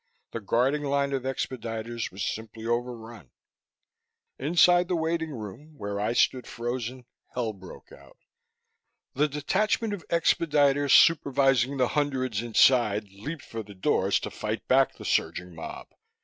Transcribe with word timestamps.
The 0.31 0.39
guarding 0.39 0.81
line 0.81 1.13
of 1.13 1.25
expediters 1.25 2.11
was 2.11 2.25
simply 2.25 2.65
overrun. 2.65 3.29
Inside 4.39 4.87
the 4.87 4.95
waiting 4.95 5.29
room, 5.29 5.75
where 5.77 5.99
I 5.99 6.13
stood 6.13 6.47
frozen, 6.47 7.05
hell 7.35 7.53
broke 7.53 7.91
out. 7.91 8.17
The 9.13 9.27
detachment 9.27 9.93
of 9.93 10.03
expediters, 10.07 10.89
supervising 10.97 11.77
the 11.77 11.89
hundreds 11.89 12.41
inside 12.41 13.09
leaped 13.11 13.45
for 13.45 13.61
the 13.61 13.75
doors 13.75 14.19
to 14.21 14.31
fight 14.31 14.67
back 14.67 14.95
the 14.97 15.05
surging 15.05 15.53
mob. 15.53 15.85